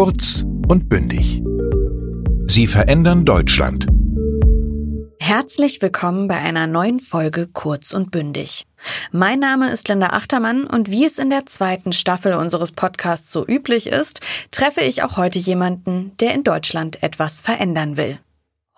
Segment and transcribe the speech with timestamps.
[0.00, 1.42] Kurz und bündig.
[2.44, 3.86] Sie verändern Deutschland.
[5.18, 8.68] Herzlich willkommen bei einer neuen Folge Kurz und bündig.
[9.10, 13.44] Mein Name ist Linda Achtermann und wie es in der zweiten Staffel unseres Podcasts so
[13.44, 14.20] üblich ist,
[14.52, 18.20] treffe ich auch heute jemanden, der in Deutschland etwas verändern will.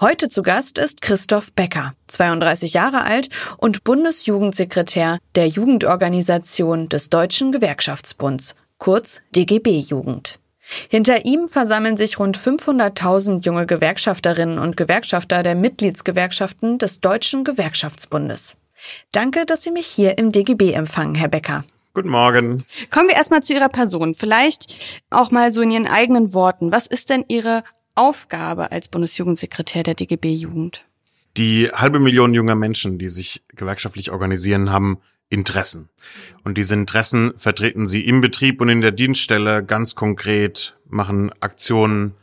[0.00, 3.28] Heute zu Gast ist Christoph Becker, 32 Jahre alt
[3.58, 10.39] und Bundesjugendsekretär der Jugendorganisation des Deutschen Gewerkschaftsbunds, kurz DGB Jugend.
[10.88, 18.56] Hinter ihm versammeln sich rund 500.000 junge Gewerkschafterinnen und Gewerkschafter der Mitgliedsgewerkschaften des Deutschen Gewerkschaftsbundes.
[19.12, 21.64] Danke, dass Sie mich hier im DGB empfangen, Herr Becker.
[21.92, 22.64] Guten Morgen.
[22.90, 24.14] Kommen wir erstmal zu Ihrer Person.
[24.14, 26.72] Vielleicht auch mal so in Ihren eigenen Worten.
[26.72, 27.64] Was ist denn Ihre
[27.94, 30.86] Aufgabe als Bundesjugendsekretär der DGB Jugend?
[31.36, 35.88] Die halbe Million junger Menschen, die sich gewerkschaftlich organisieren, haben Interessen.
[36.44, 42.14] Und diese Interessen vertreten sie im Betrieb und in der Dienststelle ganz konkret, machen Aktionen,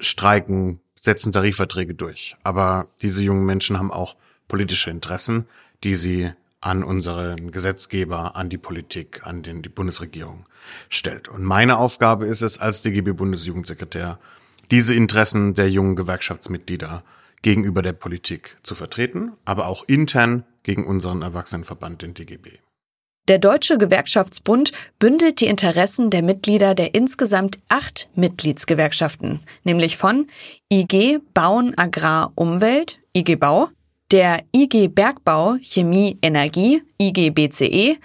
[0.00, 2.36] streiken, setzen Tarifverträge durch.
[2.44, 4.16] Aber diese jungen Menschen haben auch
[4.48, 5.46] politische Interessen,
[5.82, 10.46] die sie an unseren Gesetzgeber, an die Politik, an den, die Bundesregierung
[10.88, 11.28] stellt.
[11.28, 14.18] Und meine Aufgabe ist es als DGB-Bundesjugendsekretär,
[14.70, 17.02] diese Interessen der jungen Gewerkschaftsmitglieder
[17.42, 22.58] gegenüber der Politik zu vertreten, aber auch intern gegen unseren Erwachsenenverband, den DGB.
[23.28, 30.26] Der Deutsche Gewerkschaftsbund bündelt die Interessen der Mitglieder der insgesamt acht Mitgliedsgewerkschaften, nämlich von
[30.72, 33.68] IG Bauen Agrar Umwelt, IG Bau,
[34.10, 37.96] der IG Bergbau Chemie Energie, IG BCE,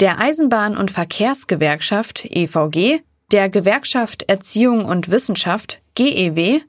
[0.00, 6.60] der Eisenbahn- und Verkehrsgewerkschaft EVG, der Gewerkschaft Erziehung und Wissenschaft GEW,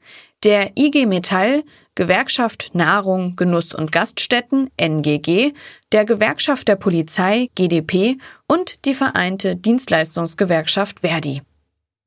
[0.44, 1.64] der IG Metall,
[1.96, 5.54] Gewerkschaft Nahrung, Genuss und Gaststätten NGG,
[5.92, 11.42] der Gewerkschaft der Polizei GDP und die Vereinte Dienstleistungsgewerkschaft Verdi.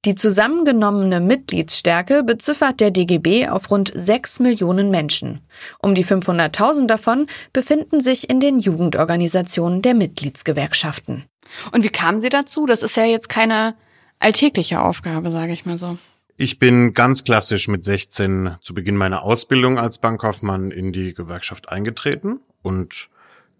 [0.04, 5.40] Die zusammengenommene Mitgliedsstärke beziffert der DGB auf rund 6 Millionen Menschen.
[5.82, 11.24] Um die 500.000 davon befinden sich in den Jugendorganisationen der Mitgliedsgewerkschaften.
[11.72, 12.66] Und wie kamen Sie dazu?
[12.66, 13.74] Das ist ja jetzt keine
[14.20, 15.98] alltägliche Aufgabe, sage ich mal so.
[16.40, 21.68] Ich bin ganz klassisch mit 16 zu Beginn meiner Ausbildung als Bankkaufmann in die Gewerkschaft
[21.68, 23.08] eingetreten und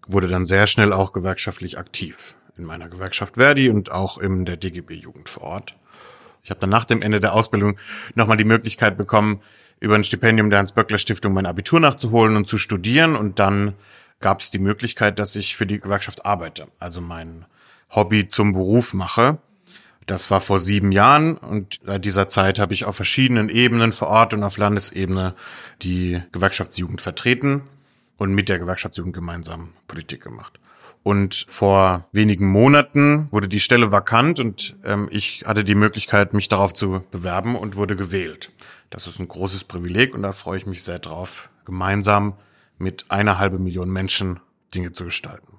[0.07, 4.55] wurde dann sehr schnell auch gewerkschaftlich aktiv in meiner Gewerkschaft Verdi und auch in der
[4.55, 5.75] DGB Jugend vor Ort.
[6.41, 7.77] Ich habe dann nach dem Ende der Ausbildung
[8.15, 9.41] nochmal die Möglichkeit bekommen,
[9.81, 13.17] über ein Stipendium der Hans-Böckler-Stiftung mein Abitur nachzuholen und zu studieren.
[13.17, 13.73] Und dann
[14.21, 17.45] gab es die Möglichkeit, dass ich für die Gewerkschaft arbeite, also mein
[17.89, 19.39] Hobby zum Beruf mache.
[20.09, 24.07] Das war vor sieben Jahren und seit dieser Zeit habe ich auf verschiedenen Ebenen vor
[24.07, 25.35] Ort und auf Landesebene
[25.83, 27.61] die Gewerkschaftsjugend vertreten
[28.17, 30.59] und mit der Gewerkschaftsjugend gemeinsam Politik gemacht.
[31.03, 36.49] Und vor wenigen Monaten wurde die Stelle vakant und ähm, ich hatte die Möglichkeit, mich
[36.49, 38.51] darauf zu bewerben und wurde gewählt.
[38.89, 42.33] Das ist ein großes Privileg und da freue ich mich sehr drauf, gemeinsam
[42.79, 44.39] mit einer halben Million Menschen
[44.73, 45.58] Dinge zu gestalten.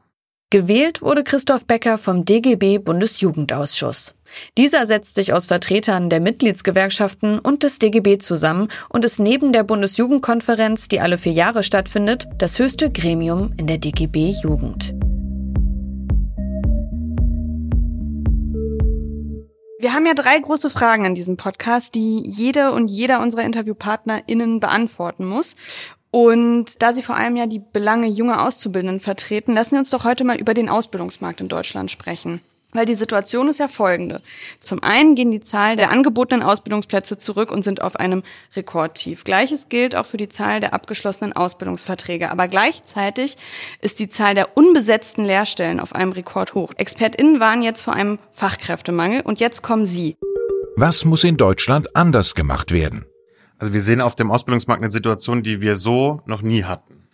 [0.52, 4.14] Gewählt wurde Christoph Becker vom DGB Bundesjugendausschuss.
[4.58, 9.62] Dieser setzt sich aus Vertretern der Mitgliedsgewerkschaften und des DGB zusammen und ist neben der
[9.62, 14.92] Bundesjugendkonferenz, die alle vier Jahre stattfindet, das höchste Gremium in der DGB Jugend.
[19.78, 24.58] Wir haben ja drei große Fragen in diesem Podcast, die jede und jeder unserer InterviewpartnerInnen
[24.58, 25.54] beantworten muss.
[26.10, 30.04] Und da Sie vor allem ja die Belange junger Auszubildenden vertreten, lassen Sie uns doch
[30.04, 32.40] heute mal über den Ausbildungsmarkt in Deutschland sprechen.
[32.72, 34.22] Weil die Situation ist ja folgende.
[34.60, 38.22] Zum einen gehen die Zahl der angebotenen Ausbildungsplätze zurück und sind auf einem
[38.54, 39.24] Rekordtief.
[39.24, 42.30] Gleiches gilt auch für die Zahl der abgeschlossenen Ausbildungsverträge.
[42.30, 43.36] Aber gleichzeitig
[43.80, 46.72] ist die Zahl der unbesetzten Lehrstellen auf einem Rekordhoch.
[46.76, 50.16] ExpertInnen waren jetzt vor einem Fachkräftemangel und jetzt kommen Sie.
[50.76, 53.04] Was muss in Deutschland anders gemacht werden?
[53.60, 57.06] Also wir sehen auf dem Ausbildungsmarkt eine Situation, die wir so noch nie hatten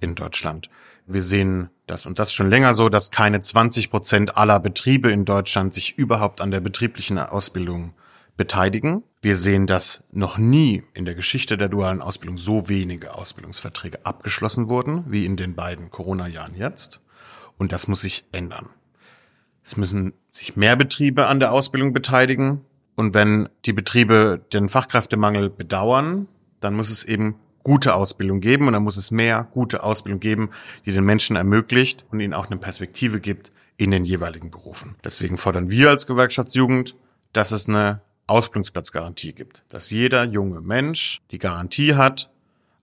[0.00, 0.68] in Deutschland.
[1.06, 5.24] Wir sehen das und das schon länger so, dass keine 20 Prozent aller Betriebe in
[5.24, 7.94] Deutschland sich überhaupt an der betrieblichen Ausbildung
[8.36, 9.04] beteiligen.
[9.20, 14.66] Wir sehen, dass noch nie in der Geschichte der dualen Ausbildung so wenige Ausbildungsverträge abgeschlossen
[14.68, 16.98] wurden wie in den beiden Corona-Jahren jetzt.
[17.58, 18.68] Und das muss sich ändern.
[19.64, 22.64] Es müssen sich mehr Betriebe an der Ausbildung beteiligen.
[22.94, 26.28] Und wenn die Betriebe den Fachkräftemangel bedauern,
[26.60, 30.50] dann muss es eben gute Ausbildung geben und dann muss es mehr gute Ausbildung geben,
[30.84, 34.96] die den Menschen ermöglicht und ihnen auch eine Perspektive gibt in den jeweiligen Berufen.
[35.04, 36.96] Deswegen fordern wir als Gewerkschaftsjugend,
[37.32, 42.30] dass es eine Ausbildungsplatzgarantie gibt, dass jeder junge Mensch die Garantie hat,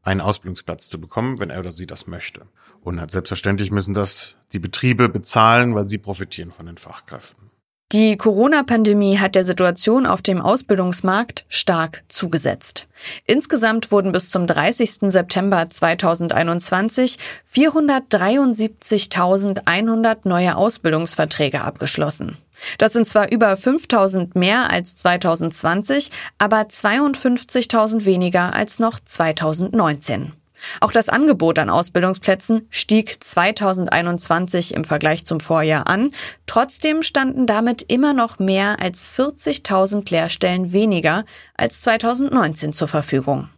[0.02, 2.48] einen Ausbildungsplatz zu bekommen, wenn er oder sie das möchte.
[2.82, 7.49] Und selbstverständlich müssen das die Betriebe bezahlen, weil sie profitieren von den Fachkräften.
[7.92, 12.86] Die Corona-Pandemie hat der Situation auf dem Ausbildungsmarkt stark zugesetzt.
[13.26, 15.12] Insgesamt wurden bis zum 30.
[15.12, 17.18] September 2021
[17.52, 22.38] 473.100 neue Ausbildungsverträge abgeschlossen.
[22.78, 30.34] Das sind zwar über 5000 mehr als 2020, aber 52.000 weniger als noch 2019.
[30.82, 36.12] Auch das Angebot an Ausbildungsplätzen stieg 2021 im Vergleich zum Vorjahr an.
[36.46, 41.26] Trotzdem standen damit immer noch mehr als 40.000 Lehrstellen weniger
[41.56, 43.50] als 2019 zur Verfügung.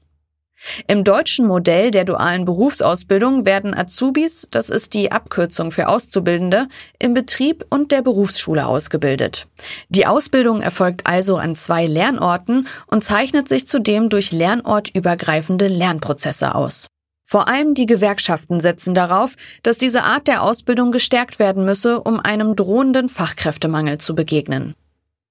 [0.87, 6.67] Im deutschen Modell der dualen Berufsausbildung werden Azubis, das ist die Abkürzung für Auszubildende,
[6.99, 9.47] im Betrieb und der Berufsschule ausgebildet.
[9.89, 16.87] Die Ausbildung erfolgt also an zwei Lernorten und zeichnet sich zudem durch lernortübergreifende Lernprozesse aus.
[17.23, 22.19] Vor allem die Gewerkschaften setzen darauf, dass diese Art der Ausbildung gestärkt werden müsse, um
[22.19, 24.75] einem drohenden Fachkräftemangel zu begegnen.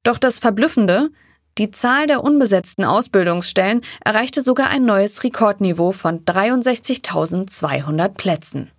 [0.03, 1.11] Doch das Verblüffende,
[1.61, 8.71] die Zahl der unbesetzten Ausbildungsstellen erreichte sogar ein neues Rekordniveau von 63.200 Plätzen.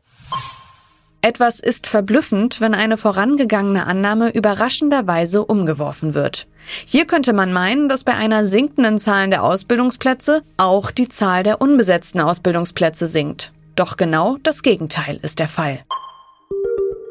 [1.21, 6.47] Etwas ist verblüffend, wenn eine vorangegangene Annahme überraschenderweise umgeworfen wird.
[6.85, 11.61] Hier könnte man meinen, dass bei einer sinkenden Zahl der Ausbildungsplätze auch die Zahl der
[11.61, 13.53] unbesetzten Ausbildungsplätze sinkt.
[13.75, 15.85] Doch genau das Gegenteil ist der Fall.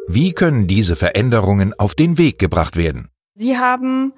[0.09, 3.11] Wie können diese Veränderungen auf den Weg gebracht werden?
[3.37, 4.13] Sie haben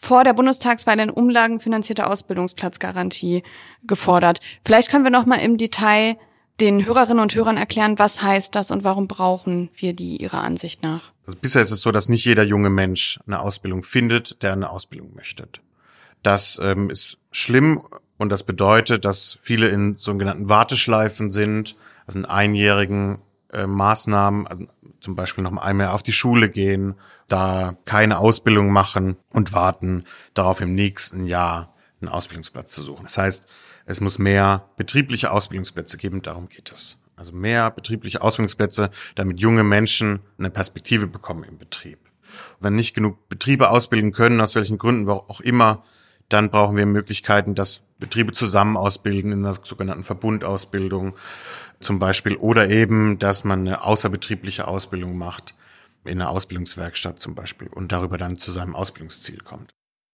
[0.00, 3.42] vor der Bundestagswahl eine umlagenfinanzierte Ausbildungsplatzgarantie
[3.86, 4.40] gefordert.
[4.64, 6.16] Vielleicht können wir noch mal im Detail
[6.58, 10.82] den Hörerinnen und Hörern erklären, was heißt das und warum brauchen wir die Ihrer Ansicht
[10.82, 11.12] nach?
[11.26, 14.70] Also bisher ist es so, dass nicht jeder junge Mensch eine Ausbildung findet, der eine
[14.70, 15.48] Ausbildung möchte.
[16.22, 17.82] Das ähm, ist schlimm
[18.18, 21.76] und das bedeutet, dass viele in sogenannten Warteschleifen sind,
[22.06, 23.20] also in einjährigen
[23.52, 24.66] äh, Maßnahmen, also
[25.00, 26.94] zum Beispiel noch einmal auf die Schule gehen,
[27.28, 30.04] da keine Ausbildung machen und warten,
[30.34, 33.04] darauf im nächsten Jahr einen Ausbildungsplatz zu suchen.
[33.04, 33.46] Das heißt,
[33.86, 36.96] es muss mehr betriebliche Ausbildungsplätze geben, darum geht es.
[37.16, 41.98] Also mehr betriebliche Ausbildungsplätze, damit junge Menschen eine Perspektive bekommen im Betrieb.
[42.60, 45.82] Wenn nicht genug Betriebe ausbilden können, aus welchen Gründen auch immer,
[46.30, 51.14] dann brauchen wir Möglichkeiten, dass Betriebe zusammen ausbilden in einer sogenannten Verbundausbildung
[51.80, 55.54] zum Beispiel oder eben, dass man eine außerbetriebliche Ausbildung macht
[56.04, 59.70] in einer Ausbildungswerkstatt zum Beispiel und darüber dann zu seinem Ausbildungsziel kommt.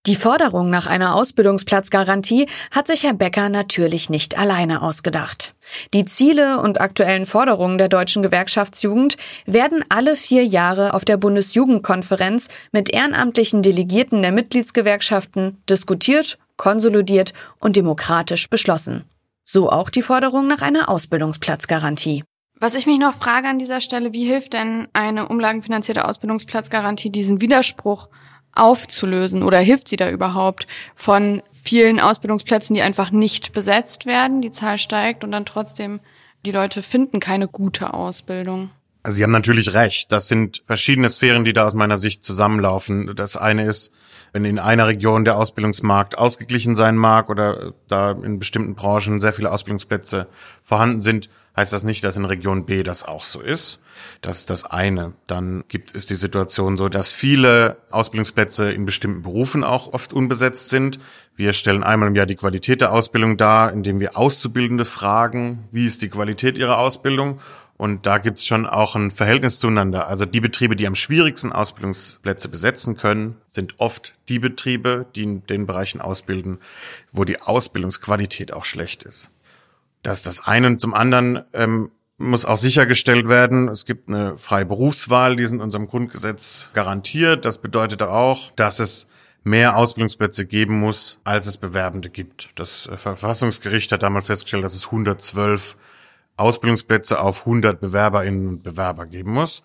[0.07, 5.57] Die Forderung nach einer Ausbildungsplatzgarantie hat sich Herr Becker natürlich nicht alleine ausgedacht.
[5.95, 9.17] Die Ziele und aktuellen Forderungen der deutschen Gewerkschaftsjugend
[9.47, 17.75] werden alle vier Jahre auf der Bundesjugendkonferenz mit ehrenamtlichen Delegierten der Mitgliedsgewerkschaften diskutiert, konsolidiert und
[17.75, 19.05] demokratisch beschlossen.
[19.49, 22.25] So auch die Forderung nach einer Ausbildungsplatzgarantie.
[22.59, 27.41] Was ich mich noch frage an dieser Stelle, wie hilft denn eine umlagenfinanzierte Ausbildungsplatzgarantie diesen
[27.41, 28.09] Widerspruch
[28.57, 30.67] aufzulösen oder hilft sie da überhaupt
[30.97, 36.01] von vielen Ausbildungsplätzen, die einfach nicht besetzt werden, die Zahl steigt und dann trotzdem
[36.45, 38.71] die Leute finden keine gute Ausbildung?
[39.05, 40.11] Also Sie haben natürlich recht.
[40.11, 43.15] Das sind verschiedene Sphären, die da aus meiner Sicht zusammenlaufen.
[43.15, 43.93] Das eine ist,
[44.37, 49.33] wenn in einer Region der Ausbildungsmarkt ausgeglichen sein mag oder da in bestimmten Branchen sehr
[49.33, 50.27] viele Ausbildungsplätze
[50.63, 53.81] vorhanden sind, heißt das nicht, dass in Region B das auch so ist.
[54.21, 55.15] Das ist das eine.
[55.27, 60.69] Dann gibt es die Situation so, dass viele Ausbildungsplätze in bestimmten Berufen auch oft unbesetzt
[60.69, 60.99] sind.
[61.35, 65.87] Wir stellen einmal im Jahr die Qualität der Ausbildung dar, indem wir Auszubildende fragen, wie
[65.87, 67.41] ist die Qualität ihrer Ausbildung?
[67.77, 70.07] Und da gibt's schon auch ein Verhältnis zueinander.
[70.09, 75.47] Also die Betriebe, die am schwierigsten Ausbildungsplätze besetzen können, sind oft die Betriebe, die in
[75.47, 76.59] den Bereichen ausbilden,
[77.13, 79.31] wo die Ausbildungsqualität auch schlecht ist.
[80.03, 80.69] Das ist das eine.
[80.69, 85.53] Und zum anderen ähm, muss auch sichergestellt werden, es gibt eine freie Berufswahl, die ist
[85.53, 87.45] in unserem Grundgesetz garantiert.
[87.45, 89.07] Das bedeutet auch, dass es
[89.45, 92.49] mehr Ausbildungsplätze geben muss, als es Bewerbende gibt.
[92.55, 95.77] Das äh, Verfassungsgericht hat damals festgestellt, dass es 112
[96.37, 99.63] Ausbildungsplätze auf 100 Bewerberinnen und Bewerber geben muss.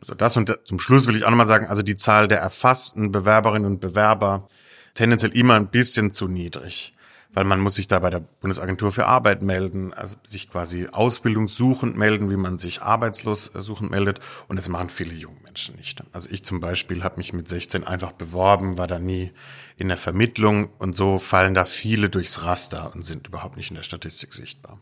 [0.00, 3.12] Also das und zum Schluss will ich auch nochmal sagen, also die Zahl der erfassten
[3.12, 4.46] Bewerberinnen und Bewerber
[4.94, 6.94] tendenziell immer ein bisschen zu niedrig
[7.36, 11.94] weil man muss sich da bei der Bundesagentur für Arbeit melden, also sich quasi ausbildungssuchend
[11.94, 14.20] melden, wie man sich arbeitslos suchend meldet.
[14.48, 16.02] Und das machen viele junge Menschen nicht.
[16.12, 19.32] Also ich zum Beispiel habe mich mit 16 einfach beworben, war da nie
[19.76, 23.76] in der Vermittlung und so fallen da viele durchs Raster und sind überhaupt nicht in
[23.76, 24.80] der Statistik sichtbar.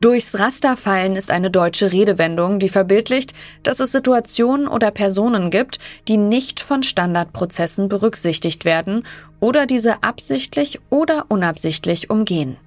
[0.00, 5.78] Durchs Raster fallen ist eine deutsche Redewendung, die verbildlicht, dass es Situationen oder Personen gibt,
[6.06, 9.04] die nicht von Standardprozessen berücksichtigt werden
[9.40, 12.58] oder diese absichtlich oder unabsichtlich umgehen.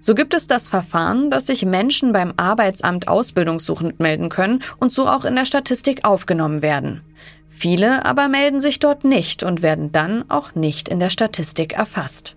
[0.00, 5.06] So gibt es das Verfahren, dass sich Menschen beim Arbeitsamt ausbildungssuchend melden können und so
[5.06, 7.02] auch in der Statistik aufgenommen werden.
[7.48, 12.36] Viele aber melden sich dort nicht und werden dann auch nicht in der Statistik erfasst.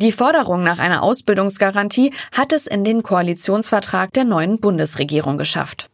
[0.00, 5.90] Die Forderung nach einer Ausbildungsgarantie hat es in den Koalitionsvertrag der neuen Bundesregierung geschafft.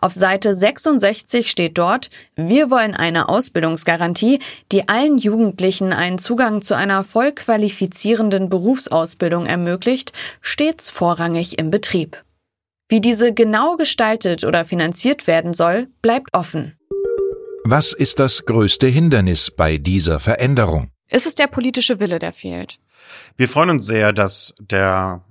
[0.00, 4.38] Auf Seite 66 steht dort, wir wollen eine Ausbildungsgarantie,
[4.70, 12.22] die allen Jugendlichen einen Zugang zu einer voll qualifizierenden Berufsausbildung ermöglicht, stets vorrangig im Betrieb.
[12.88, 16.78] Wie diese genau gestaltet oder finanziert werden soll, bleibt offen.
[17.64, 20.92] Was ist das größte Hindernis bei dieser Veränderung?
[21.10, 22.78] Ist es der politische Wille, der fehlt?
[23.36, 25.22] Wir freuen uns sehr, dass der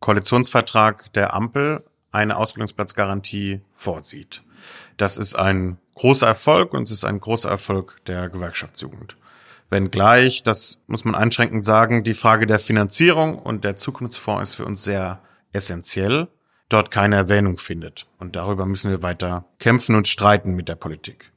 [0.00, 4.42] Koalitionsvertrag der Ampel eine Ausbildungsplatzgarantie vorsieht.
[4.96, 9.16] Das ist ein großer Erfolg und es ist ein großer Erfolg der Gewerkschaftsjugend.
[9.68, 14.64] Wenngleich, das muss man einschränkend sagen, die Frage der Finanzierung und der Zukunftsfonds ist für
[14.64, 15.20] uns sehr
[15.52, 16.28] essentiell,
[16.68, 18.06] dort keine Erwähnung findet.
[18.18, 21.32] Und darüber müssen wir weiter kämpfen und streiten mit der Politik.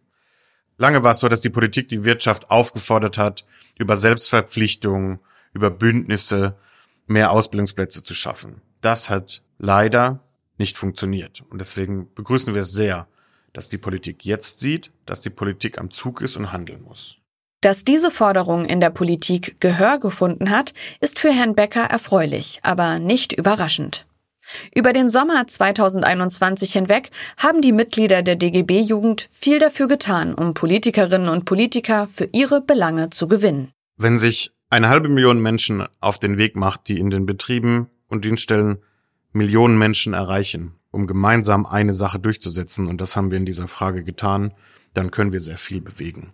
[0.78, 3.46] Lange war es so, dass die Politik die Wirtschaft aufgefordert hat,
[3.78, 5.20] über Selbstverpflichtungen,
[5.54, 6.56] über Bündnisse
[7.08, 8.62] mehr Ausbildungsplätze zu schaffen.
[8.82, 10.20] Das hat leider
[10.58, 11.44] nicht funktioniert.
[11.50, 13.08] Und deswegen begrüßen wir es sehr,
[13.54, 17.18] dass die Politik jetzt sieht, dass die Politik am Zug ist und handeln muss.
[17.62, 23.00] Dass diese Forderung in der Politik Gehör gefunden hat, ist für Herrn Becker erfreulich, aber
[23.00, 24.06] nicht überraschend.
[24.74, 31.30] Über den Sommer 2021 hinweg haben die Mitglieder der DGB-Jugend viel dafür getan, um Politikerinnen
[31.30, 33.72] und Politiker für ihre Belange zu gewinnen.
[33.98, 38.26] Wenn sich eine halbe Million Menschen auf den Weg macht, die in den Betrieben und
[38.26, 38.80] Dienststellen
[39.32, 44.04] Millionen Menschen erreichen, um gemeinsam eine Sache durchzusetzen, und das haben wir in dieser Frage
[44.04, 44.54] getan,
[44.94, 46.34] dann können wir sehr viel bewegen.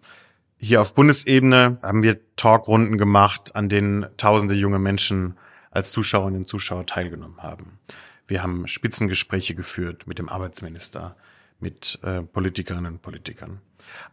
[0.58, 5.38] Hier auf Bundesebene haben wir Talkrunden gemacht, an denen tausende junge Menschen
[5.72, 7.80] als Zuschauerinnen und Zuschauer teilgenommen haben.
[8.28, 11.16] Wir haben Spitzengespräche geführt mit dem Arbeitsminister,
[11.60, 13.60] mit äh, Politikerinnen und Politikern.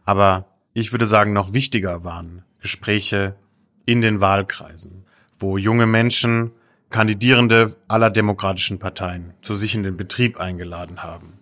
[0.03, 3.35] Aber ich würde sagen, noch wichtiger waren Gespräche
[3.85, 5.05] in den Wahlkreisen,
[5.39, 6.51] wo junge Menschen
[6.89, 11.39] Kandidierende aller demokratischen Parteien zu sich in den Betrieb eingeladen haben,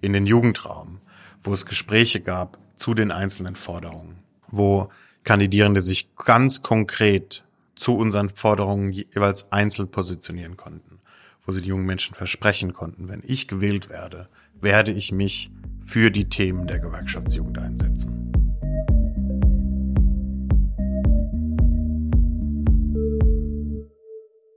[0.00, 1.00] in den Jugendraum,
[1.42, 4.16] wo es Gespräche gab zu den einzelnen Forderungen,
[4.48, 4.88] wo
[5.22, 11.00] Kandidierende sich ganz konkret zu unseren Forderungen jeweils einzeln positionieren konnten,
[11.44, 14.28] wo sie die jungen Menschen versprechen konnten, wenn ich gewählt werde,
[14.60, 15.50] werde ich mich
[15.84, 18.13] für die Themen der Gewerkschaftsjugend einsetzen.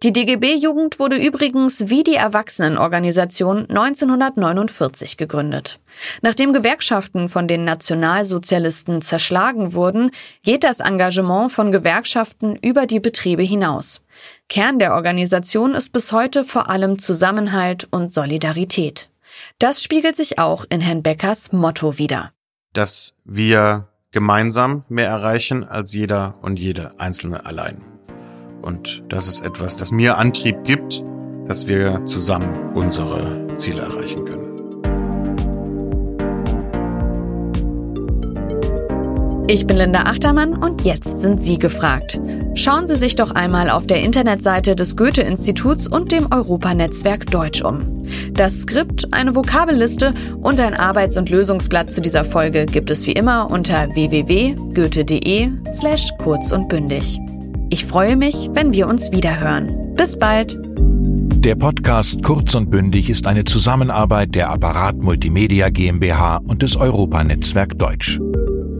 [0.07, 5.81] Die DGB-Jugend wurde übrigens wie die Erwachsenenorganisation 1949 gegründet.
[6.21, 10.11] Nachdem Gewerkschaften von den Nationalsozialisten zerschlagen wurden,
[10.43, 13.99] geht das Engagement von Gewerkschaften über die Betriebe hinaus.
[14.47, 19.09] Kern der Organisation ist bis heute vor allem Zusammenhalt und Solidarität.
[19.59, 22.31] Das spiegelt sich auch in Herrn Beckers Motto wider.
[22.71, 27.96] Dass wir gemeinsam mehr erreichen als jeder und jede Einzelne allein.
[28.67, 31.01] Und das ist etwas, das mir Antrieb gibt,
[31.45, 34.43] dass wir zusammen unsere Ziele erreichen können.
[39.47, 42.19] Ich bin Linda Achtermann und jetzt sind Sie gefragt.
[42.55, 48.03] Schauen Sie sich doch einmal auf der Internetseite des Goethe-Instituts und dem Europanetzwerk Deutsch um.
[48.33, 53.13] Das Skript, eine Vokabelliste und ein Arbeits- und Lösungsblatt zu dieser Folge gibt es wie
[53.13, 57.17] immer unter www.goethe.de slash kurz und bündig.
[57.69, 59.93] Ich freue mich, wenn wir uns wiederhören.
[59.95, 60.57] Bis bald!
[60.63, 67.77] Der Podcast Kurz und Bündig ist eine Zusammenarbeit der Apparat Multimedia GmbH und des Europanetzwerk
[67.77, 68.19] Deutsch.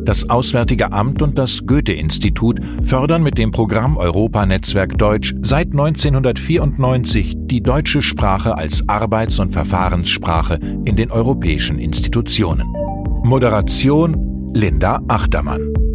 [0.06, 7.62] Das Auswärtige Amt und das Goethe-Institut fördern mit dem Programm Europanetzwerk Deutsch seit 1994 die
[7.62, 12.67] deutsche Sprache als Arbeits- und Verfahrenssprache in den europäischen Institutionen.
[13.24, 15.87] Moderation Linda Achtermann